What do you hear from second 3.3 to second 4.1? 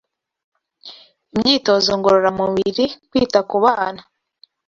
ku bana